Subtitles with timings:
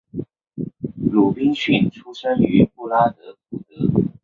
[1.11, 4.11] 鲁宾逊出生于布拉德福德。